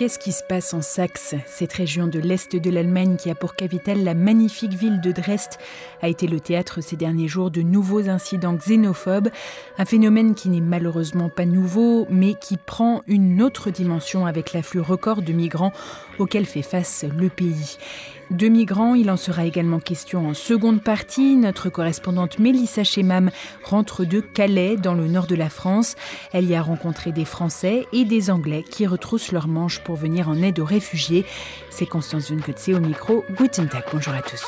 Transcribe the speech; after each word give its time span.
Qu'est-ce 0.00 0.18
qui 0.18 0.32
se 0.32 0.42
passe 0.42 0.72
en 0.72 0.80
Saxe? 0.80 1.34
Cette 1.44 1.74
région 1.74 2.06
de 2.06 2.18
l'Est 2.18 2.56
de 2.56 2.70
l'Allemagne 2.70 3.18
qui 3.18 3.28
a 3.28 3.34
pour 3.34 3.54
capitale 3.54 4.02
la 4.02 4.14
magnifique 4.14 4.72
ville 4.72 5.02
de 5.02 5.12
Dresde 5.12 5.58
a 6.00 6.08
été 6.08 6.26
le 6.26 6.40
théâtre 6.40 6.80
ces 6.80 6.96
derniers 6.96 7.28
jours 7.28 7.50
de 7.50 7.60
nouveaux 7.60 8.08
incidents 8.08 8.54
xénophobes, 8.54 9.28
un 9.76 9.84
phénomène 9.84 10.34
qui 10.34 10.48
n'est 10.48 10.62
malheureusement 10.62 11.28
pas 11.28 11.44
nouveau, 11.44 12.06
mais 12.08 12.32
qui 12.32 12.56
prend 12.56 13.02
une 13.08 13.42
autre 13.42 13.68
dimension 13.68 14.24
avec 14.24 14.54
l'afflux 14.54 14.80
record 14.80 15.20
de 15.20 15.34
migrants 15.34 15.74
auquel 16.18 16.46
fait 16.46 16.62
face 16.62 17.04
le 17.18 17.28
pays. 17.28 17.76
De 18.30 18.48
migrants, 18.48 18.94
il 18.94 19.10
en 19.10 19.16
sera 19.16 19.44
également 19.44 19.80
question 19.80 20.28
en 20.28 20.34
seconde 20.34 20.82
partie. 20.82 21.34
Notre 21.34 21.68
correspondante 21.68 22.38
Mélissa 22.38 22.84
Chemam 22.84 23.30
rentre 23.64 24.04
de 24.04 24.20
Calais, 24.20 24.76
dans 24.76 24.94
le 24.94 25.08
nord 25.08 25.26
de 25.26 25.34
la 25.34 25.48
France. 25.48 25.96
Elle 26.32 26.44
y 26.44 26.54
a 26.54 26.62
rencontré 26.62 27.10
des 27.10 27.24
Français 27.24 27.88
et 27.92 28.04
des 28.04 28.30
Anglais 28.30 28.62
qui 28.62 28.86
retroussent 28.86 29.32
leurs 29.32 29.48
manches 29.48 29.80
pour 29.80 29.96
venir 29.96 30.28
en 30.28 30.36
aide 30.42 30.60
aux 30.60 30.64
réfugiés. 30.64 31.26
C'est 31.70 31.86
Constance 31.86 32.28
Zunkotze 32.28 32.68
au 32.68 32.80
micro. 32.80 33.24
Guten 33.36 33.68
Tag, 33.68 33.82
bonjour 33.92 34.14
à 34.14 34.22
tous. 34.22 34.44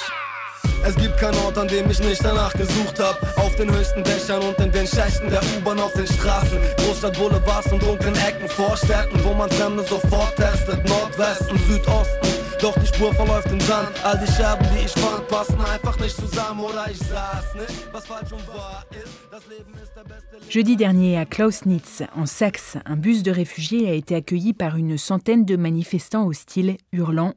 Es 0.85 0.97
gibt 0.97 1.17
keinen 1.17 1.39
Ort, 1.45 1.59
an 1.59 1.67
dem 1.67 1.91
ich 1.91 2.01
nicht 2.01 2.25
danach 2.25 2.53
gesucht 2.53 3.01
hab. 3.01 3.21
Auf 3.37 3.55
den 3.57 3.69
höchsten 3.73 4.05
Dächern 4.05 4.43
und 4.43 4.59
in 4.59 4.71
den 4.71 4.87
Schächten 4.87 5.29
der 5.29 5.41
U-Bahn 5.57 5.81
auf 5.81 5.93
den 5.93 6.07
Straßen. 6.07 6.59
Großstadt 6.79 7.19
Boulevards 7.19 7.73
und 7.73 7.83
dunklen 7.83 8.15
Ecken, 8.15 8.49
Vorstädten, 8.49 9.19
wo 9.25 9.35
man 9.35 9.51
Fremde 9.51 9.83
sofort 9.83 10.37
testet. 10.37 10.85
Nordwesten, 10.89 11.59
Südosten. 11.69 12.22
Doch 12.63 12.79
die 12.79 12.87
Spur 12.87 13.13
verläuft 13.13 13.51
im 13.51 13.61
Sand. 13.61 13.89
All 14.05 14.17
die 14.25 14.33
Scherben, 14.33 14.65
die 14.73 14.85
ich 14.85 14.93
fand, 14.93 15.27
passen 15.27 15.61
einfach 15.61 15.99
nicht 15.99 16.15
zusammen. 16.15 16.61
Oder 16.61 16.89
ich 16.89 16.99
saß 16.99 17.57
nicht, 17.57 17.93
was 17.93 18.07
falsch 18.07 18.31
und 18.31 18.47
wahr 18.47 18.85
ist. 18.93 19.19
Das 19.33 19.43
Leben 19.49 19.75
ist 19.83 19.93
der 19.97 20.05
beste. 20.05 20.39
Jeudi 20.49 20.77
dernier, 20.77 21.23
à 21.23 21.27
Klausnitz, 21.27 22.05
en 22.15 22.25
Saxe, 22.25 22.79
un 22.87 22.95
bus 22.95 23.25
de 23.25 23.33
réfugiés 23.33 23.91
a 23.91 23.95
été 23.95 24.15
accueilli 24.15 24.53
par 24.53 24.77
une 24.77 24.97
centaine 24.97 25.45
de 25.45 25.57
manifestants 25.57 26.25
hostiles, 26.25 26.77
hurlant 26.93 27.35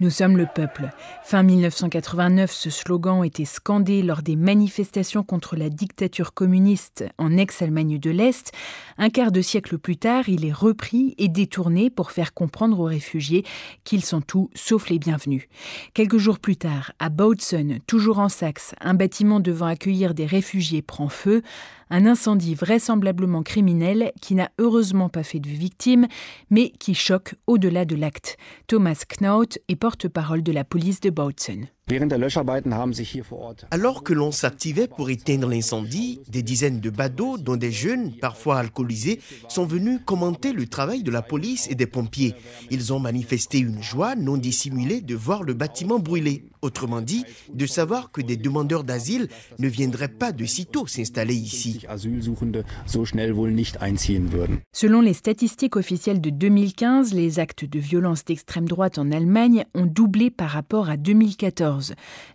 Nous 0.00 0.10
sommes 0.10 0.36
le 0.36 0.46
peuple. 0.52 0.90
Fin 1.22 1.44
1989, 1.44 2.50
ce 2.50 2.68
slogan 2.68 3.24
était 3.24 3.44
scandé 3.44 4.02
lors 4.02 4.22
des 4.22 4.34
manifestations 4.34 5.22
contre 5.22 5.54
la 5.54 5.70
dictature 5.70 6.34
communiste 6.34 7.04
en 7.16 7.36
ex-Allemagne 7.36 8.00
de 8.00 8.10
l'Est. 8.10 8.50
Un 8.98 9.08
quart 9.08 9.30
de 9.30 9.40
siècle 9.40 9.78
plus 9.78 9.96
tard, 9.96 10.28
il 10.28 10.44
est 10.44 10.52
repris 10.52 11.14
et 11.16 11.28
détourné 11.28 11.90
pour 11.90 12.10
faire 12.10 12.34
comprendre 12.34 12.80
aux 12.80 12.86
réfugiés 12.86 13.44
qu'ils 13.84 14.04
sont 14.04 14.20
tous 14.20 14.50
sauf 14.56 14.88
les 14.88 14.98
bienvenus. 14.98 15.46
Quelques 15.94 16.18
jours 16.18 16.40
plus 16.40 16.56
tard, 16.56 16.90
à 16.98 17.08
Bautzen, 17.08 17.78
toujours 17.86 18.18
en 18.18 18.28
Saxe, 18.28 18.74
un 18.80 18.94
bâtiment 18.94 19.38
devant 19.38 19.66
accueillir 19.66 20.12
des 20.14 20.26
réfugiés 20.26 20.82
prend 20.82 21.08
feu. 21.08 21.42
Un 21.90 22.06
incendie 22.06 22.54
vraisemblablement 22.54 23.42
criminel 23.42 24.12
qui 24.20 24.34
n'a 24.34 24.50
heureusement 24.58 25.08
pas 25.08 25.22
fait 25.22 25.40
de 25.40 25.48
victimes, 25.48 26.06
mais 26.50 26.70
qui 26.70 26.94
choque 26.94 27.34
au-delà 27.46 27.84
de 27.84 27.96
l'acte. 27.96 28.36
Thomas 28.66 29.04
Knaut 29.08 29.58
est 29.68 29.76
porte-parole 29.76 30.42
de 30.42 30.52
la 30.52 30.64
police 30.64 31.00
de 31.00 31.10
Bautzen. 31.10 31.68
Alors 33.70 34.02
que 34.02 34.14
l'on 34.14 34.32
s'activait 34.32 34.88
pour 34.88 35.10
éteindre 35.10 35.48
l'incendie, 35.50 36.22
des 36.30 36.42
dizaines 36.42 36.80
de 36.80 36.88
badauds, 36.88 37.36
dont 37.36 37.56
des 37.56 37.72
jeunes, 37.72 38.12
parfois 38.22 38.56
alcoolisés, 38.56 39.20
sont 39.48 39.66
venus 39.66 40.00
commenter 40.02 40.54
le 40.54 40.66
travail 40.66 41.02
de 41.02 41.10
la 41.10 41.20
police 41.20 41.68
et 41.70 41.74
des 41.74 41.86
pompiers. 41.86 42.34
Ils 42.70 42.94
ont 42.94 43.00
manifesté 43.00 43.58
une 43.58 43.82
joie 43.82 44.16
non 44.16 44.38
dissimulée 44.38 45.02
de 45.02 45.14
voir 45.14 45.42
le 45.42 45.52
bâtiment 45.52 45.98
brûler. 45.98 46.46
Autrement 46.62 47.02
dit, 47.02 47.26
de 47.52 47.66
savoir 47.66 48.10
que 48.10 48.22
des 48.22 48.38
demandeurs 48.38 48.84
d'asile 48.84 49.28
ne 49.58 49.68
viendraient 49.68 50.08
pas 50.08 50.32
de 50.32 50.46
sitôt 50.46 50.86
s'installer 50.86 51.34
ici. 51.34 51.84
Selon 54.72 55.02
les 55.02 55.12
statistiques 55.12 55.76
officielles 55.76 56.22
de 56.22 56.30
2015, 56.30 57.12
les 57.12 57.38
actes 57.38 57.66
de 57.66 57.78
violence 57.78 58.24
d'extrême 58.24 58.66
droite 58.66 58.96
en 58.96 59.12
Allemagne 59.12 59.66
ont 59.74 59.84
doublé 59.84 60.30
par 60.30 60.48
rapport 60.48 60.88
à 60.88 60.96
2014. 60.96 61.73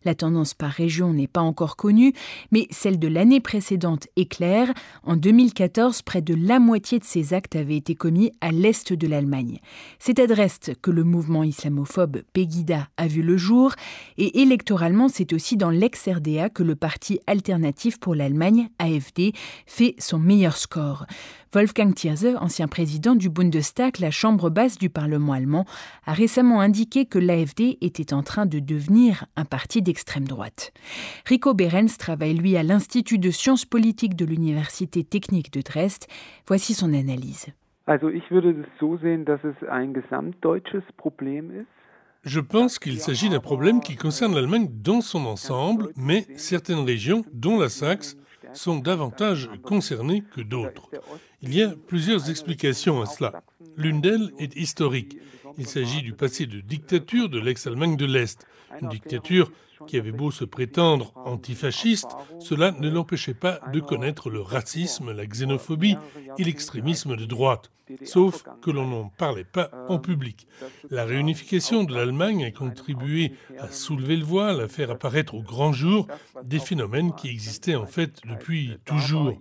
La 0.06 0.16
tendance 0.16 0.54
par 0.54 0.72
région 0.72 1.14
n'est 1.14 1.28
pas 1.28 1.42
encore 1.42 1.76
connue, 1.76 2.14
mais 2.52 2.68
celle 2.72 3.00
de 3.00 3.08
l'année 3.08 3.40
précédente 3.40 4.08
est 4.16 4.30
claire. 4.30 4.74
En 5.04 5.16
2014, 5.16 6.02
près 6.02 6.22
de 6.22 6.36
la 6.36 6.60
moitié 6.60 7.00
de 7.00 7.04
ces 7.04 7.34
actes 7.34 7.56
avaient 7.56 7.78
été 7.78 7.96
commis 7.96 8.32
à 8.42 8.52
l'est 8.52 8.94
de 8.94 9.08
l'Allemagne. 9.08 9.60
C'est 10.00 10.20
à 10.20 10.28
Dresde 10.28 10.76
que 10.82 10.92
le 10.92 11.04
mouvement 11.04 11.44
islamophobe 11.44 12.22
Pegida 12.34 12.88
a 12.98 13.08
vu 13.08 13.22
le 13.22 13.38
jour, 13.38 13.74
et 14.18 14.42
électoralement, 14.42 15.08
c'est 15.10 15.34
aussi 15.34 15.58
dans 15.58 15.70
l'ex-RDA 15.70 16.50
que 16.50 16.64
le 16.64 16.76
parti 16.76 17.20
alternatif 17.28 18.00
pour 18.00 18.16
l'Allemagne, 18.16 18.70
AFD, 18.80 19.34
fait 19.66 19.96
son 20.00 20.20
meilleur 20.20 20.58
score. 20.58 21.06
Wolfgang 21.52 21.96
Thierse, 21.96 22.28
ancien 22.40 22.68
président 22.68 23.16
du 23.16 23.28
Bundestag, 23.28 24.00
la 24.00 24.12
chambre 24.12 24.52
basse 24.52 24.78
du 24.78 24.92
Parlement 24.92 25.34
allemand, 25.34 25.66
a 26.06 26.14
récemment 26.14 26.62
indiqué 26.62 27.08
que 27.08 27.18
l'AFD 27.18 27.80
était 27.82 28.14
en 28.14 28.22
train 28.22 28.46
de 28.46 28.60
devenir 28.60 29.26
un 29.36 29.46
parti 29.46 29.82
d'extrême 29.82 30.28
droite. 30.28 30.72
Rico 31.26 31.54
Behrens 31.54 31.98
travaille 31.98 32.34
lui 32.34 32.58
à 32.58 32.64
l'Institut 32.64 33.20
de 33.20 33.32
sciences 33.32 33.66
politiques 33.66 34.16
de 34.16 34.26
l'Université 34.26 35.04
technique 35.04 35.52
de 35.54 35.62
Dresde. 35.62 36.06
Voici 36.48 36.74
son 36.74 36.94
analyse. 36.94 37.48
Je 42.24 42.40
pense 42.40 42.80
qu'il 42.80 43.00
s'agit 43.00 43.30
d'un 43.30 43.40
problème 43.40 43.82
qui 43.82 43.96
concerne 43.96 44.36
l'Allemagne 44.36 44.68
dans 44.84 45.02
son 45.02 45.26
ensemble, 45.26 45.90
mais 45.96 46.28
certaines 46.36 46.86
régions, 46.86 47.24
dont 47.34 47.60
la 47.60 47.70
Saxe, 47.70 48.18
sont 48.54 48.80
davantage 48.80 49.50
concernées 49.64 50.24
que 50.36 50.42
d'autres. 50.42 50.90
Il 51.42 51.56
y 51.56 51.64
a 51.64 51.74
plusieurs 51.88 52.30
explications 52.30 53.02
à 53.02 53.06
cela. 53.06 53.44
L'une 53.78 54.02
d'elles 54.02 54.32
est 54.40 54.56
historique. 54.56 55.18
Il 55.60 55.68
s'agit 55.68 56.02
du 56.02 56.14
passé 56.14 56.46
de 56.46 56.62
dictature 56.62 57.28
de 57.28 57.38
l'ex-Allemagne 57.38 57.98
de 57.98 58.06
l'Est, 58.06 58.48
une 58.82 58.88
dictature 58.88 59.52
qui 59.88 59.98
avait 59.98 60.14
beau 60.14 60.32
se 60.32 60.46
prétendre 60.46 61.12
antifasciste, 61.16 62.10
cela 62.40 62.72
ne 62.72 62.90
l'empêchait 62.90 63.34
pas 63.34 63.60
de 63.74 63.80
connaître 63.80 64.30
le 64.30 64.42
racisme, 64.42 65.12
la 65.12 65.26
xénophobie 65.26 65.98
et 66.38 66.44
l'extrémisme 66.44 67.16
de 67.16 67.26
droite, 67.26 67.72
sauf 68.04 68.44
que 68.62 68.72
l'on 68.72 68.88
n'en 68.88 69.10
parlait 69.10 69.44
pas 69.44 69.70
en 69.90 70.00
public. 70.00 70.48
La 70.90 71.06
réunification 71.06 71.84
de 71.84 71.94
l'Allemagne 71.94 72.46
a 72.46 72.52
contribué 72.52 73.34
à 73.58 73.68
soulever 73.68 74.16
le 74.16 74.26
voile, 74.26 74.62
à 74.62 74.68
faire 74.68 74.92
apparaître 74.92 75.36
au 75.36 75.42
grand 75.42 75.74
jour 75.74 76.08
des 76.44 76.60
phénomènes 76.60 77.14
qui 77.16 77.28
existaient 77.28 77.76
en 77.76 77.88
fait 77.88 78.22
depuis 78.26 78.78
toujours. 78.86 79.34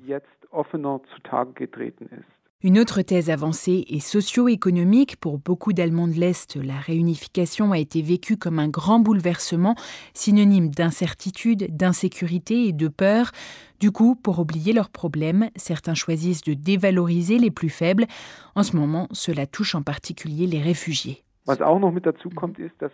Une 2.64 2.80
autre 2.80 3.02
thèse 3.02 3.30
avancée 3.30 3.84
est 3.88 4.00
socio-économique. 4.00 5.14
Pour 5.20 5.38
beaucoup 5.38 5.72
d'Allemands 5.72 6.08
de 6.08 6.14
l'Est, 6.14 6.56
la 6.56 6.80
réunification 6.80 7.70
a 7.70 7.78
été 7.78 8.02
vécue 8.02 8.36
comme 8.36 8.58
un 8.58 8.66
grand 8.66 8.98
bouleversement, 8.98 9.76
synonyme 10.12 10.68
d'incertitude, 10.68 11.76
d'insécurité 11.76 12.66
et 12.66 12.72
de 12.72 12.88
peur. 12.88 13.30
Du 13.78 13.92
coup, 13.92 14.16
pour 14.16 14.41
oublier 14.41 14.72
leurs 14.72 14.91
problèmes, 14.91 15.50
certains 15.54 15.94
choisissent 15.94 16.42
de 16.42 16.54
dévaloriser 16.54 17.38
les 17.38 17.52
plus 17.52 17.70
faibles. 17.70 18.08
En 18.56 18.64
ce 18.64 18.74
moment, 18.74 19.06
cela 19.12 19.47
touche 19.47 19.76
en 19.76 19.82
particulier 19.82 20.48
les 20.48 20.60
réfugiés. 20.60 21.22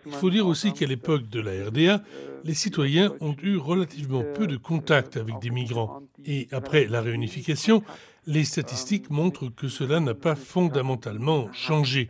Il 0.05 0.13
faut 0.13 0.29
dire 0.29 0.47
aussi 0.47 0.73
qu'à 0.73 0.85
l'époque 0.85 1.27
de 1.27 1.41
la 1.41 1.65
RDA, 1.65 2.03
les 2.43 2.53
citoyens 2.53 3.11
ont 3.19 3.35
eu 3.41 3.57
relativement 3.57 4.23
peu 4.35 4.47
de 4.47 4.57
contact 4.57 5.17
avec 5.17 5.39
des 5.39 5.49
migrants. 5.49 6.03
Et 6.23 6.47
après 6.51 6.85
la 6.85 7.01
réunification, 7.01 7.83
les 8.27 8.43
statistiques 8.43 9.09
montrent 9.09 9.49
que 9.49 9.67
cela 9.67 9.99
n'a 9.99 10.13
pas 10.13 10.35
fondamentalement 10.35 11.51
changé. 11.53 12.09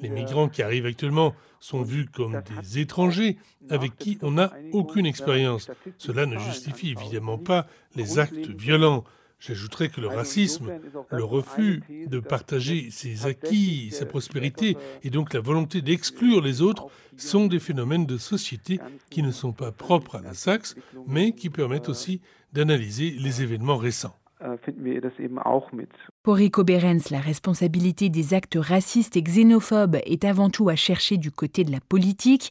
Les 0.00 0.08
migrants 0.08 0.48
qui 0.48 0.62
arrivent 0.62 0.86
actuellement 0.86 1.34
sont 1.60 1.82
vus 1.82 2.06
comme 2.06 2.42
des 2.42 2.80
étrangers 2.80 3.36
avec 3.70 3.96
qui 3.96 4.18
on 4.22 4.32
n'a 4.32 4.52
aucune 4.72 5.06
expérience. 5.06 5.70
Cela 5.98 6.26
ne 6.26 6.38
justifie 6.38 6.90
évidemment 6.90 7.38
pas 7.38 7.66
les 7.94 8.18
actes 8.18 8.48
violents. 8.48 9.04
J'ajouterais 9.38 9.88
que 9.88 10.00
le 10.00 10.06
racisme, 10.06 10.72
le 11.10 11.24
refus 11.24 11.82
de 12.06 12.20
partager 12.20 12.90
ses 12.90 13.26
acquis, 13.26 13.90
sa 13.90 14.06
prospérité 14.06 14.76
et 15.02 15.10
donc 15.10 15.34
la 15.34 15.40
volonté 15.40 15.82
d'exclure 15.82 16.40
les 16.40 16.62
autres 16.62 16.86
sont 17.16 17.46
des 17.46 17.58
phénomènes 17.58 18.06
de 18.06 18.18
société 18.18 18.78
qui 19.10 19.22
ne 19.22 19.32
sont 19.32 19.52
pas 19.52 19.72
propres 19.72 20.16
à 20.16 20.22
la 20.22 20.34
Saxe, 20.34 20.76
mais 21.08 21.32
qui 21.32 21.50
permettent 21.50 21.88
aussi 21.88 22.20
d'analyser 22.52 23.10
les 23.10 23.42
événements 23.42 23.78
récents. 23.78 24.16
Finden 24.64 24.84
wir 24.84 25.00
das 25.00 25.12
eben 25.18 25.38
auch 25.38 25.72
mit. 25.72 25.90
Pour 26.22 26.36
Rico 26.36 26.64
Berens, 26.64 27.10
la 27.10 27.20
responsabilité 27.20 28.08
des 28.08 28.34
actes 28.34 28.56
racistes 28.56 29.16
et 29.16 29.22
xénophobes 29.22 29.98
est 30.04 30.24
avant 30.24 30.50
tout 30.50 30.68
à 30.68 30.76
chercher 30.76 31.16
du 31.16 31.30
côté 31.30 31.64
de 31.64 31.72
la 31.72 31.80
politique. 31.80 32.50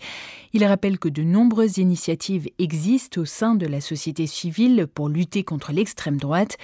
Il 0.53 0.65
rappelle 0.65 0.99
que 0.99 1.09
de 1.09 1.21
nombreuses 1.21 1.77
initiatives 1.77 2.47
existent 2.59 3.21
au 3.21 3.25
sein 3.25 3.55
de 3.55 3.65
la 3.65 3.81
société 3.81 4.27
civile 4.27 4.87
pour 4.93 5.09
lutter 5.09 5.43
contre 5.43 5.71
l'extrême 5.71 6.17
droite. 6.17 6.57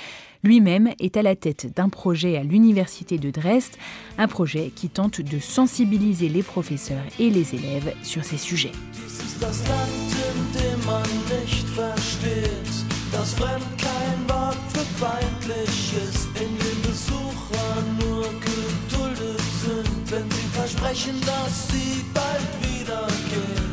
Lui-même 0.43 0.89
est 0.99 1.17
à 1.17 1.21
la 1.23 1.35
tête 1.35 1.73
d'un 1.75 1.89
projet 1.89 2.37
à 2.37 2.43
l'université 2.43 3.17
de 3.17 3.29
Dresde, 3.31 3.75
un 4.17 4.27
projet 4.27 4.71
qui 4.75 4.89
tente 4.89 5.21
de 5.21 5.39
sensibiliser 5.39 6.29
les 6.29 6.43
professeurs 6.43 7.03
et 7.19 7.29
les 7.29 7.55
élèves 7.55 7.93
sur 8.03 8.23
ces 8.23 8.37
sujets. 8.37 8.71
Das 13.11 13.33
Fremd 13.33 13.65
kein 13.77 14.29
Wort 14.29 14.57
für 14.73 14.85
Feindliches, 15.03 16.27
in 16.35 16.57
dem 16.57 16.81
Besucher 16.81 17.83
nur 17.99 18.23
geduldet 18.23 19.41
sind, 19.63 20.11
wenn 20.11 20.29
sie 20.29 20.47
versprechen, 20.53 21.21
dass 21.21 21.69
sie 21.69 22.05
bald 22.13 22.47
wiedergehen. 22.61 23.66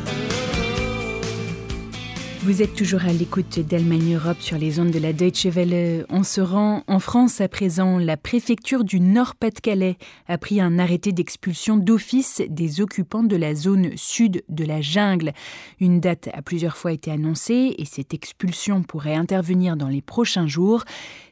Vous 2.45 2.61
êtes 2.61 2.75
toujours 2.75 3.03
à 3.05 3.11
l'écoute 3.11 3.59
d'Allemagne 3.59 4.13
Europe 4.13 4.39
sur 4.39 4.59
les 4.59 4.79
ondes 4.79 4.91
de 4.91 4.99
la 4.99 5.13
Deutsche 5.13 5.47
Welle. 5.47 6.05
On 6.09 6.21
se 6.21 6.41
rend 6.41 6.83
en 6.85 6.99
France 6.99 7.41
à 7.41 7.47
présent. 7.47 7.97
La 7.97 8.17
préfecture 8.17 8.83
du 8.83 8.99
Nord-Pas-de-Calais 8.99 9.97
a 10.27 10.37
pris 10.37 10.61
un 10.61 10.77
arrêté 10.77 11.11
d'expulsion 11.11 11.75
d'office 11.75 12.43
des 12.47 12.81
occupants 12.81 13.23
de 13.23 13.35
la 13.35 13.55
zone 13.55 13.97
sud 13.97 14.43
de 14.47 14.63
la 14.63 14.79
jungle. 14.79 15.33
Une 15.79 15.99
date 15.99 16.29
a 16.33 16.43
plusieurs 16.43 16.77
fois 16.77 16.91
été 16.91 17.09
annoncée 17.09 17.73
et 17.79 17.85
cette 17.85 18.13
expulsion 18.13 18.83
pourrait 18.83 19.15
intervenir 19.15 19.75
dans 19.75 19.89
les 19.89 20.03
prochains 20.03 20.45
jours. 20.45 20.83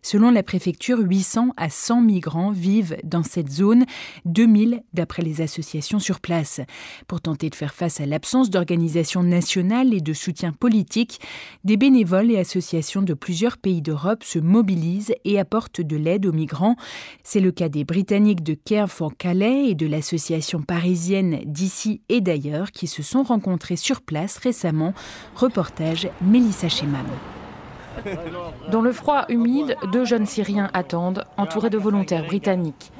Selon 0.01 0.31
la 0.31 0.42
préfecture, 0.42 0.98
800 1.00 1.51
à 1.57 1.69
100 1.69 2.01
migrants 2.01 2.51
vivent 2.51 2.98
dans 3.04 3.24
cette 3.24 3.51
zone, 3.51 3.86
2000 4.25 4.81
d'après 4.94 5.21
les 5.21 5.42
associations 5.42 6.00
sur 6.00 6.19
place. 6.19 6.60
Pour 7.07 7.21
tenter 7.21 7.51
de 7.51 7.56
faire 7.56 7.74
face 7.74 8.01
à 8.01 8.07
l'absence 8.07 8.50
d'organisation 8.50 9.21
nationale 9.21 9.94
et 9.94 10.01
de 10.01 10.13
soutien 10.13 10.51
politique, 10.51 11.03
des 11.64 11.78
bénévoles 11.78 12.32
et 12.32 12.40
associations 12.40 13.02
de 13.02 13.14
plusieurs 13.14 13.58
pays 13.58 13.82
d'Europe 13.82 14.24
se 14.24 14.40
mobilisent 14.40 15.14
et 15.26 15.40
apportent 15.40 15.82
de 15.82 15.98
l'aide 15.98 16.26
aux 16.26 16.32
migrants. 16.32 16.76
C'est 17.24 17.40
le 17.40 17.52
cas 17.52 17.70
des 17.70 17.84
Britanniques 17.84 18.44
de 18.44 18.54
Care 18.54 18.90
for 18.90 19.16
Calais 19.18 19.68
et 19.68 19.76
de 19.76 19.88
l'association 19.88 20.62
parisienne 20.62 21.42
d'ici 21.46 22.02
et 22.10 22.22
d'ailleurs 22.22 22.72
qui 22.72 22.88
se 22.88 23.04
sont 23.04 23.24
rencontrés 23.24 23.76
sur 23.76 24.02
place 24.02 24.38
récemment. 24.38 24.94
Reportage 25.36 26.10
Mélissa 26.22 26.70
Chemam. 26.70 27.06
Dans 28.72 28.82
le 28.82 28.92
froid 28.92 29.26
humide, 29.30 29.76
deux 29.92 30.06
jeunes 30.06 30.26
Syriens 30.26 30.70
attendent, 30.74 31.26
entourés 31.38 31.70
de 31.70 31.78
volontaires 31.78 32.26
britanniques. 32.26 32.92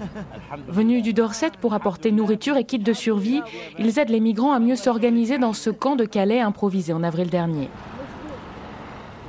Venus 0.68 1.02
du 1.02 1.12
Dorset 1.12 1.52
pour 1.60 1.74
apporter 1.74 2.12
nourriture 2.12 2.56
et 2.56 2.64
kit 2.64 2.78
de 2.78 2.92
survie, 2.92 3.40
ils 3.78 3.98
aident 3.98 4.10
les 4.10 4.20
migrants 4.20 4.52
à 4.52 4.58
mieux 4.58 4.76
s'organiser 4.76 5.38
dans 5.38 5.52
ce 5.52 5.70
camp 5.70 5.96
de 5.96 6.04
Calais 6.04 6.40
improvisé 6.40 6.92
en 6.92 7.02
avril 7.02 7.30
dernier. 7.30 7.68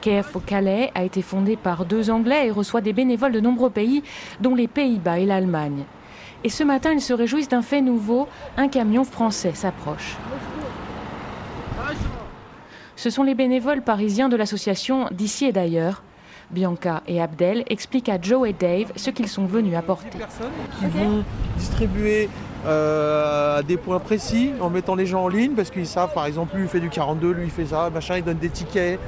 KF 0.02 0.38
Calais 0.46 0.92
a 0.96 1.04
été 1.04 1.22
fondé 1.22 1.56
par 1.56 1.86
deux 1.86 2.10
Anglais 2.10 2.48
et 2.48 2.52
reçoit 2.52 2.82
des 2.82 2.92
bénévoles 2.92 3.32
de 3.32 3.40
nombreux 3.40 3.70
pays, 3.70 4.04
dont 4.42 4.54
les 4.54 4.68
Pays-Bas 4.68 5.20
et 5.20 5.26
l'Allemagne. 5.26 5.86
Et 6.44 6.50
ce 6.50 6.64
matin, 6.64 6.92
ils 6.92 7.02
se 7.02 7.14
réjouissent 7.14 7.48
d'un 7.48 7.62
fait 7.62 7.82
nouveau, 7.82 8.28
un 8.58 8.68
camion 8.68 9.06
français 9.06 9.54
s'approche. 9.54 10.18
Ce 12.98 13.10
sont 13.10 13.24
les 13.24 13.34
bénévoles 13.34 13.82
parisiens 13.82 14.30
de 14.30 14.36
l'association 14.36 15.08
d'ici 15.12 15.46
et 15.46 15.52
d'ailleurs 15.54 16.04
Bianca 16.52 17.04
et 17.08 17.22
Abdel 17.22 17.64
expliquent 17.68 18.10
à 18.10 18.20
Joe 18.22 18.50
et 18.50 18.54
Dave 18.54 18.92
ce 18.96 19.10
qu'ils 19.10 19.28
sont 19.28 19.46
venus 19.46 19.76
apporter. 19.76 20.20
Qui 20.80 20.86
vont 20.86 21.24
distribuer 21.58 22.30
euh, 22.66 23.60
à 23.60 23.64
des 23.64 23.78
points 23.78 24.00
précis 24.00 24.52
en 24.62 24.70
mettant 24.70 24.96
les 24.96 25.06
gens 25.06 25.24
en 25.24 25.28
ligne 25.28 25.52
parce 25.52 25.70
qu'ils 25.70 25.88
savent 25.88 26.14
par 26.14 26.26
exemple 26.26 26.56
lui 26.56 26.64
il 26.64 26.70
fait 26.70 26.80
du 26.80 26.90
42, 26.90 27.32
lui 27.32 27.46
il 27.46 27.52
fait 27.52 27.66
ça, 27.66 27.90
machin, 27.90 28.18
il 28.18 28.24
donne 28.24 28.38
des 28.38 28.50
tickets. 28.50 29.00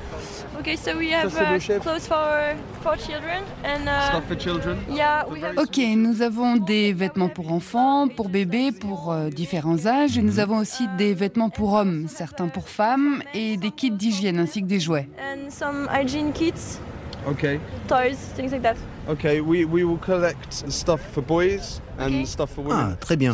Okay, 0.59 0.77
so 0.77 0.97
we 0.97 1.11
have 1.11 1.33
uh, 1.35 1.79
clothes 1.79 2.07
for, 2.07 2.55
for 2.81 2.97
children 2.97 3.43
and 3.63 3.87
uh, 3.87 4.09
stuff 4.09 4.25
for 4.27 4.35
children. 4.35 4.77
Yeah, 4.89 5.25
we 5.29 5.43
have... 5.43 5.57
Ok, 5.57 5.79
nous 5.95 6.21
avons 6.21 6.55
des 6.55 6.93
vêtements 6.93 7.29
pour 7.29 7.51
enfants, 7.51 8.07
pour 8.07 8.29
bébés, 8.29 8.71
pour 8.71 9.11
euh, 9.11 9.29
différents 9.29 9.85
âges, 9.85 10.17
et 10.17 10.21
nous 10.21 10.39
avons 10.39 10.57
aussi 10.57 10.87
des 10.97 11.13
vêtements 11.13 11.49
pour 11.49 11.73
hommes, 11.73 12.07
certains 12.07 12.47
pour 12.47 12.69
femmes, 12.69 13.21
et 13.33 13.57
des 13.57 13.71
kits 13.71 13.91
d'hygiène 13.91 14.39
ainsi 14.39 14.61
que 14.61 14.67
des 14.67 14.79
jouets. 14.79 15.09
And 15.19 15.49
some 15.49 15.89
hygiene 15.93 16.31
kits. 16.31 16.79
Okay. 17.27 17.59
Toys, 17.87 18.15
things 18.35 18.51
like 18.51 18.61
that. 18.61 18.77
Okay, 19.07 19.39
we, 19.41 19.65
we 19.65 19.83
will 19.83 19.97
collect 19.99 20.53
stuff 20.71 21.01
for 21.11 21.21
boys 21.21 21.79
and 21.99 22.25
stuff 22.27 22.51
for 22.51 22.63
women. 22.63 22.89
Ah, 22.91 22.95
très 22.99 23.15
bien. 23.15 23.33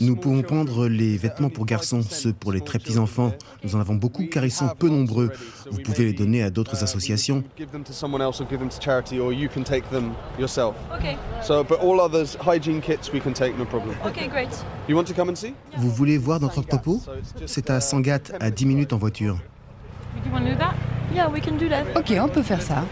Nous 0.00 0.16
pouvons 0.16 0.42
prendre 0.42 0.88
les 0.88 1.16
vêtements 1.16 1.48
pour 1.50 1.64
garçons, 1.66 2.02
ceux 2.02 2.32
pour 2.32 2.52
les 2.52 2.60
très 2.60 2.78
petits 2.78 2.98
enfants. 2.98 3.32
Nous 3.64 3.74
en 3.74 3.80
avons 3.80 3.94
beaucoup 3.94 4.24
car 4.26 4.44
ils 4.44 4.50
sont 4.50 4.68
peu 4.78 4.88
nombreux. 4.88 5.30
Vous 5.70 5.80
pouvez 5.80 6.06
les 6.06 6.12
donner 6.12 6.42
à 6.42 6.50
d'autres 6.50 6.82
associations. 6.82 7.42
Give 7.56 7.70
them 7.70 7.82
to 7.84 7.92
someone 7.92 8.22
else 8.22 8.40
or 8.40 8.46
give 8.48 8.58
them 8.58 8.68
to 8.68 8.80
charity 8.80 9.18
or 9.18 9.32
you 9.32 9.48
can 9.48 9.62
take 9.62 9.88
them 9.90 10.12
yourself. 10.38 10.74
Okay, 10.96 11.16
So, 11.42 11.64
but 11.64 11.80
all 11.80 12.00
others, 12.00 12.36
hygiene 12.40 12.80
kits, 12.80 13.12
we 13.12 13.20
can 13.20 13.32
take, 13.32 13.56
no 13.58 13.64
problem. 13.64 13.96
okay, 14.04 14.28
great. 14.28 14.50
You 14.88 14.96
want 14.96 15.06
to 15.08 15.14
come 15.14 15.28
and 15.28 15.36
see? 15.36 15.54
Vous 15.76 15.90
voulez 15.90 16.18
voir 16.18 16.40
notre 16.40 16.58
entrepôt 16.60 17.00
C'est 17.46 17.70
à 17.70 17.80
Sangat, 17.80 18.20
à 18.40 18.50
10 18.50 18.66
minutes 18.66 18.92
en 18.92 18.98
voiture. 18.98 19.38
Yeah, 21.14 21.26
we 21.28 21.40
can 21.40 21.56
do 21.56 21.68
that. 21.68 21.84
Ok, 21.96 22.12
on 22.20 22.28
peut 22.28 22.42
faire 22.42 22.60
ça. 22.62 22.84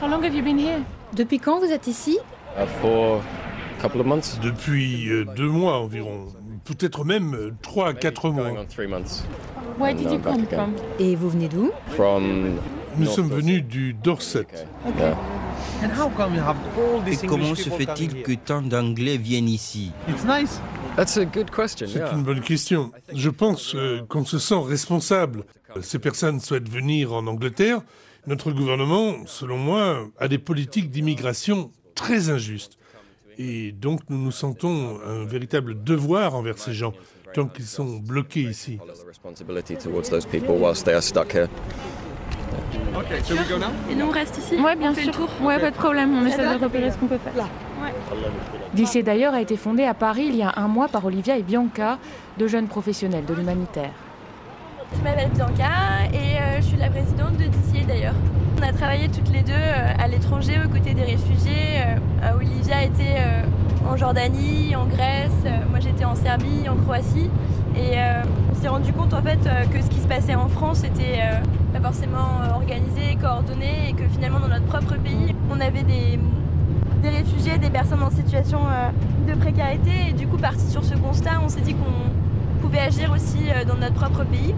How 0.00 0.06
long 0.08 0.22
have 0.22 0.34
you 0.34 0.42
been 0.42 0.58
here? 0.58 0.80
Depuis 1.14 1.38
quand 1.40 1.58
vous 1.58 1.72
êtes 1.72 1.88
ici? 1.88 2.18
Uh, 2.56 2.66
for 2.80 3.20
a 3.20 3.82
couple 3.82 4.00
of 4.00 4.06
months. 4.06 4.38
Depuis 4.40 5.08
euh, 5.10 5.24
deux 5.36 5.48
mois 5.48 5.78
environ, 5.78 6.26
peut-être 6.64 7.04
même 7.04 7.34
euh, 7.34 7.50
trois 7.62 7.88
à 7.88 7.94
quatre 7.94 8.30
mois. 8.30 8.52
Where 9.78 9.92
And 9.92 9.96
did 9.96 10.10
you 10.12 10.18
come 10.20 10.46
from? 10.46 10.74
Et 11.00 11.16
vous 11.16 11.30
venez 11.30 11.48
d'où? 11.48 11.70
From. 11.96 12.58
Nous 12.96 13.06
sommes 13.06 13.28
Dorset. 13.28 13.42
venus 13.42 13.64
du 13.64 13.92
Dorset. 13.92 14.46
Yeah. 14.98 15.16
Et 17.06 17.26
comment 17.26 17.54
se 17.54 17.68
fait-il 17.70 18.22
que 18.22 18.32
tant 18.32 18.62
d'Anglais 18.62 19.16
viennent 19.16 19.48
ici? 19.48 19.92
That's 20.96 21.16
a 21.16 21.24
good 21.24 21.50
question. 21.50 21.86
C'est 21.88 22.12
une 22.12 22.24
bonne 22.24 22.40
question. 22.40 22.90
Je 23.12 23.30
pense 23.30 23.74
euh, 23.74 24.00
qu'on 24.08 24.24
se 24.24 24.38
sent 24.38 24.60
responsable. 24.66 25.44
Ces 25.80 25.98
personnes 25.98 26.40
souhaitent 26.40 26.68
venir 26.68 27.12
en 27.12 27.26
Angleterre. 27.26 27.80
Notre 28.26 28.52
gouvernement, 28.52 29.14
selon 29.26 29.56
moi, 29.56 30.06
a 30.18 30.28
des 30.28 30.38
politiques 30.38 30.90
d'immigration 30.90 31.70
très 31.94 32.30
injustes. 32.30 32.78
Et 33.38 33.72
donc 33.72 34.00
nous 34.08 34.18
nous 34.18 34.32
sentons 34.32 34.98
un 35.06 35.24
véritable 35.24 35.82
devoir 35.82 36.34
envers 36.34 36.58
ces 36.58 36.72
gens, 36.72 36.92
tant 37.34 37.46
qu'ils 37.46 37.66
sont 37.66 37.98
bloqués 37.98 38.42
ici. 38.42 38.78
The 38.78 39.06
responsibility 39.06 39.76
towards 39.76 40.10
those 40.10 40.26
people 40.26 40.56
whilst 40.60 40.84
they 40.84 40.94
are 40.94 41.02
stuck 41.02 41.32
here. 41.32 41.48
Okay, 42.96 43.22
so 43.22 43.34
we 43.34 43.48
go 43.48 43.58
now? 43.58 43.66
Et 43.88 43.94
nous 43.94 44.06
on 44.06 44.10
reste 44.10 44.38
ici 44.38 44.56
Ouais, 44.60 44.74
bien 44.74 44.92
sûr. 44.92 45.12
Ouais, 45.40 45.60
pas 45.60 45.70
de 45.70 45.76
problème. 45.76 46.12
On 46.14 46.26
essaie 46.26 46.42
de 46.58 46.62
repérer 46.62 46.90
ce 46.90 46.96
qu'on 46.96 47.06
peut 47.06 47.18
faire. 47.18 47.34
Ouais. 47.36 47.92
D'ici 48.74 49.04
d'ailleurs 49.04 49.34
a 49.34 49.40
été 49.40 49.56
fondé 49.56 49.84
à 49.84 49.94
Paris 49.94 50.26
il 50.28 50.36
y 50.36 50.42
a 50.42 50.52
un 50.56 50.66
mois 50.66 50.88
par 50.88 51.04
Olivia 51.04 51.38
et 51.38 51.42
Bianca, 51.42 51.98
deux 52.38 52.48
jeunes 52.48 52.66
professionnels 52.66 53.24
de 53.24 53.34
l'humanitaire. 53.34 53.92
Je 54.96 55.02
m'appelle 55.02 55.30
Bianca 55.30 56.06
et 56.12 56.38
euh, 56.38 56.56
je 56.58 56.62
suis 56.62 56.76
la 56.76 56.88
présidente 56.88 57.32
de 57.32 57.44
DCA 57.44 57.84
d'ailleurs. 57.86 58.14
On 58.58 58.62
a 58.62 58.72
travaillé 58.72 59.08
toutes 59.08 59.30
les 59.30 59.42
deux 59.42 59.52
euh, 59.52 59.92
à 59.98 60.08
l'étranger 60.08 60.54
aux 60.64 60.68
côtés 60.68 60.94
des 60.94 61.02
réfugiés. 61.02 61.82
Euh, 62.22 62.36
Olivia 62.36 62.82
était 62.84 63.16
en 63.88 63.96
Jordanie, 63.96 64.74
en 64.74 64.86
Grèce, 64.86 65.30
moi 65.70 65.78
j'étais 65.80 66.04
en 66.04 66.14
Serbie, 66.14 66.68
en 66.68 66.76
Croatie. 66.76 67.30
Et 67.76 67.96
on 68.50 68.60
s'est 68.60 68.68
rendu 68.68 68.92
compte 68.92 69.14
en 69.14 69.22
fait 69.22 69.38
que 69.72 69.80
ce 69.80 69.88
qui 69.88 70.00
se 70.00 70.08
passait 70.08 70.34
en 70.34 70.48
France 70.48 70.82
était 70.82 71.20
pas 71.72 71.80
forcément 71.80 72.40
organisé, 72.54 73.16
coordonné 73.20 73.90
et 73.90 73.92
que 73.92 74.02
finalement 74.08 74.40
dans 74.40 74.48
notre 74.48 74.64
propre 74.66 74.96
pays 74.96 75.34
on 75.48 75.60
avait 75.60 75.84
des, 75.84 76.18
des 77.02 77.08
réfugiés, 77.08 77.56
des 77.58 77.70
personnes 77.70 78.02
en 78.02 78.10
situation 78.10 78.58
de 79.28 79.34
précarité. 79.34 80.10
Et 80.10 80.12
du 80.12 80.26
coup 80.26 80.38
parti 80.38 80.66
sur 80.68 80.84
ce 80.84 80.94
constat, 80.94 81.40
on 81.42 81.48
s'est 81.48 81.60
dit 81.60 81.74
qu'on 81.74 82.17
pouvait 82.58 82.80
agir 82.80 83.12
aussi 83.12 83.38
euh, 83.48 83.64
dans 83.64 83.76
notre 83.76 83.94
propre 83.94 84.24
pays. 84.24 84.54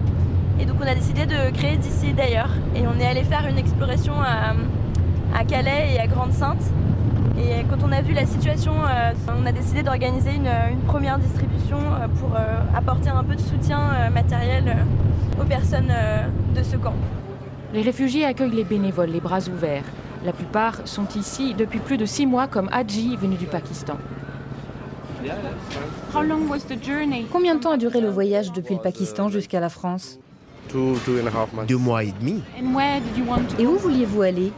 Et 0.59 0.65
donc 0.65 0.77
on 0.79 0.87
a 0.87 0.93
décidé 0.93 1.25
de 1.25 1.51
créer 1.53 1.77
d'ici 1.77 2.13
d'ailleurs. 2.13 2.49
Et 2.75 2.81
on 2.87 2.99
est 2.99 3.05
allé 3.05 3.23
faire 3.23 3.47
une 3.47 3.57
exploration 3.57 4.13
à, 4.21 5.43
Calais 5.45 5.95
et 5.95 5.99
à 5.99 6.07
Grande-Sainte. 6.07 6.61
Et 7.37 7.63
quand 7.69 7.77
on 7.83 7.91
a 7.91 8.01
vu 8.01 8.13
la 8.13 8.25
situation, 8.25 8.73
euh, 8.73 9.13
on 9.41 9.45
a 9.45 9.51
décidé 9.51 9.81
d'organiser 9.81 10.35
une, 10.35 10.49
une 10.71 10.81
première 10.85 11.17
distribution 11.17 11.77
euh, 11.77 12.07
pour 12.19 12.35
euh, 12.35 12.61
apporter 12.75 13.09
un 13.09 13.23
peu 13.23 13.35
de 13.35 13.41
soutien 13.41 13.79
euh, 13.79 14.09
matériel 14.11 14.65
euh, 14.67 15.41
aux 15.41 15.45
personnes 15.45 15.89
euh, 15.89 16.27
de 16.55 16.61
ce 16.61 16.77
camp. 16.77 16.93
Les 17.73 17.81
réfugiés 17.81 18.25
accueillent 18.25 18.51
les 18.51 18.63
bénévoles 18.65 19.09
les 19.09 19.21
bras 19.21 19.39
ouverts. 19.47 19.85
La 20.23 20.33
plupart 20.33 20.81
sont 20.85 21.07
ici 21.15 21.55
depuis 21.57 21.79
plus 21.79 21.97
de 21.97 22.05
six 22.05 22.27
mois, 22.27 22.45
comme 22.47 22.69
Hadji, 22.71 23.15
venu 23.15 23.35
du 23.37 23.47
Pakistan. 23.47 23.95
Combien 27.31 27.55
de 27.55 27.59
temps 27.59 27.71
a 27.71 27.77
duré 27.77 28.01
le 28.01 28.09
voyage 28.09 28.51
depuis 28.51 28.75
le 28.75 28.81
Pakistan 28.81 29.29
jusqu'à 29.29 29.59
la 29.59 29.69
France? 29.69 30.19
Deux 31.67 31.77
mois 31.77 32.03
et 32.03 32.13
demi. 32.19 32.41
Et 33.59 33.65
où 33.67 33.77
vouliez-vous 33.77 34.21
aller? 34.21 34.51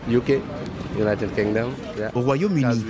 Au 2.14 2.22
Royaume-Uni, 2.22 2.86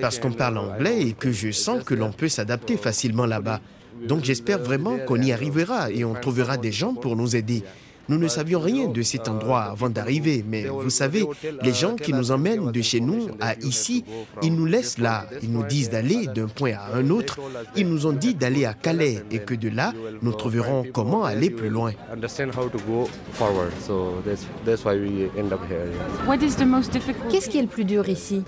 parce 0.00 0.18
qu'on 0.18 0.30
parle 0.30 0.58
anglais 0.58 1.08
et 1.08 1.12
que 1.12 1.32
je 1.32 1.50
sens 1.50 1.82
que 1.82 1.94
l'on 1.94 2.12
peut 2.12 2.28
s'adapter 2.28 2.76
facilement 2.76 3.26
là-bas. 3.26 3.60
Donc 4.06 4.22
j'espère 4.22 4.60
vraiment 4.60 4.96
qu'on 4.98 5.20
y 5.20 5.32
arrivera 5.32 5.90
et 5.90 6.04
on 6.04 6.14
trouvera 6.14 6.56
des 6.56 6.70
gens 6.70 6.94
pour 6.94 7.16
nous 7.16 7.34
aider. 7.34 7.64
Nous 8.08 8.18
ne 8.18 8.28
savions 8.28 8.60
rien 8.60 8.88
de 8.88 9.02
cet 9.02 9.28
endroit 9.28 9.62
avant 9.62 9.90
d'arriver, 9.90 10.44
mais 10.46 10.64
vous 10.64 10.90
savez, 10.90 11.26
les 11.62 11.72
gens 11.72 11.94
qui 11.94 12.12
nous 12.12 12.30
emmènent 12.30 12.70
de 12.72 12.82
chez 12.82 13.00
nous 13.00 13.28
à 13.40 13.54
ici, 13.56 14.04
ils 14.42 14.54
nous 14.54 14.66
laissent 14.66 14.98
là. 14.98 15.26
Ils 15.42 15.52
nous 15.52 15.64
disent 15.64 15.90
d'aller 15.90 16.26
d'un 16.26 16.46
point 16.46 16.72
à 16.72 16.96
un 16.96 17.10
autre. 17.10 17.38
Ils 17.76 17.88
nous 17.88 18.06
ont 18.06 18.12
dit 18.12 18.34
d'aller 18.34 18.64
à 18.64 18.74
Calais 18.74 19.22
et 19.30 19.40
que 19.40 19.54
de 19.54 19.68
là, 19.68 19.92
nous 20.22 20.32
trouverons 20.32 20.84
comment 20.92 21.24
aller 21.24 21.50
plus 21.50 21.68
loin. 21.68 21.92
Qu'est-ce 27.30 27.48
qui 27.50 27.58
est 27.58 27.62
le 27.62 27.68
plus 27.68 27.84
dur 27.84 28.08
ici? 28.08 28.42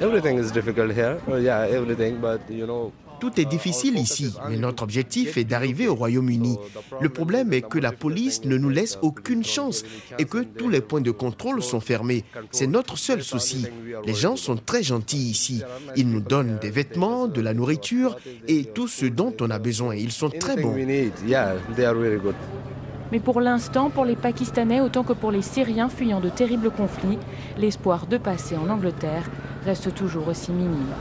Tout 3.21 3.41
est 3.41 3.45
difficile 3.45 3.99
ici, 3.99 4.35
mais 4.49 4.57
notre 4.57 4.83
objectif 4.83 5.37
est 5.37 5.45
d'arriver 5.45 5.87
au 5.87 5.95
Royaume-Uni. 5.95 6.59
Le 7.01 7.09
problème 7.09 7.53
est 7.53 7.63
que 7.63 7.79
la 7.79 7.93
police 7.93 8.45
ne 8.45 8.57
nous 8.57 8.71
laisse 8.71 8.99
aucune 9.03 9.45
chance 9.45 9.85
et 10.19 10.25
que 10.25 10.39
tous 10.39 10.69
les 10.69 10.81
points 10.81 11.01
de 11.01 11.11
contrôle 11.11 11.63
sont 11.63 11.81
fermés. 11.81 12.25
C'est 12.51 12.67
notre 12.67 12.97
seul 12.97 13.23
souci. 13.23 13.67
Les 14.07 14.15
gens 14.15 14.37
sont 14.37 14.57
très 14.57 14.83
gentils 14.83 15.31
ici. 15.31 15.63
Ils 15.97 16.09
nous 16.09 16.21
donnent 16.21 16.59
des 16.61 16.71
vêtements, 16.71 17.29
de 17.29 17.41
la 17.41 17.55
nourriture 17.55 18.17
et 18.49 18.65
tout 18.65 18.89
ce 18.89 19.07
dont 19.07 19.35
on 19.41 19.51
a 19.51 19.59
besoin. 19.59 19.95
Ils 19.95 20.13
sont 20.13 20.31
très 20.31 20.57
bons. 20.57 20.75
Mais 23.13 23.21
pour 23.21 23.41
l'instant, 23.41 23.91
pour 23.91 24.05
les 24.05 24.17
Pakistanais 24.17 24.81
autant 24.81 25.03
que 25.03 25.13
pour 25.13 25.33
les 25.33 25.43
Syriens 25.43 25.89
fuyant 25.89 26.21
de 26.21 26.29
terribles 26.29 26.71
conflits, 26.71 27.19
l'espoir 27.59 28.07
de 28.07 28.19
passer 28.19 28.57
en 28.57 28.71
Angleterre 28.71 29.29
reste 29.65 29.93
toujours 29.95 30.29
aussi 30.29 30.53
minime. 30.53 30.95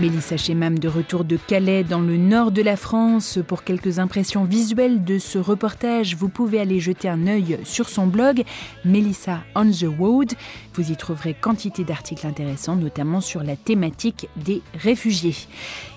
Mélissa 0.00 0.36
Chemam 0.36 0.78
de 0.78 0.88
retour 0.88 1.24
de 1.24 1.36
Calais 1.36 1.84
dans 1.84 2.00
le 2.00 2.16
nord 2.16 2.50
de 2.50 2.62
la 2.62 2.76
France. 2.76 3.38
Pour 3.46 3.62
quelques 3.62 4.00
impressions 4.00 4.44
visuelles 4.44 5.04
de 5.04 5.18
ce 5.18 5.38
reportage, 5.38 6.16
vous 6.16 6.28
pouvez 6.28 6.58
aller 6.58 6.80
jeter 6.80 7.08
un 7.08 7.28
œil 7.28 7.58
sur 7.64 7.88
son 7.88 8.08
blog 8.08 8.42
Melissa 8.84 9.44
on 9.54 9.70
the 9.70 9.86
Road. 9.98 10.32
Vous 10.74 10.90
y 10.90 10.96
trouverez 10.96 11.34
quantité 11.34 11.84
d'articles 11.84 12.26
intéressants, 12.26 12.74
notamment 12.74 13.20
sur 13.20 13.44
la 13.44 13.54
thématique 13.54 14.28
des 14.36 14.62
réfugiés. 14.74 15.36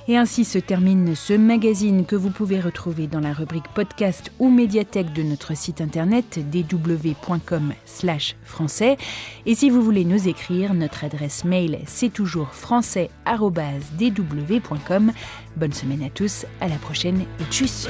Et 0.08 0.18
ainsi 0.18 0.46
se 0.46 0.58
termine 0.58 1.14
ce 1.16 1.34
magazine 1.34 2.06
que 2.06 2.16
vous 2.16 2.30
pouvez 2.30 2.62
retrouver 2.62 3.08
dans 3.08 3.20
la 3.20 3.34
rubrique 3.34 3.68
podcast 3.74 4.32
ou 4.40 4.50
médiathèque 4.50 5.12
de 5.14 5.24
notre 5.24 5.56
site 5.56 5.82
internet 5.82 6.40
dw.com/français. 6.50 8.98
Et 9.46 9.56
si 9.56 9.70
vous 9.70 9.82
voulez 9.82 10.06
nous 10.06 10.30
écrire, 10.30 10.74
notre 10.74 11.04
adresse 11.04 11.44
mail 11.44 11.80
c'est 11.86 12.14
toujours 12.14 12.54
français@dw.com. 12.54 15.12
Bonne 15.58 15.74
semaine 15.74 16.04
à 16.04 16.10
tous, 16.10 16.46
à 16.62 16.68
la 16.68 16.78
prochaine 16.78 17.26
et 17.40 17.44
tchuss. 17.52 17.88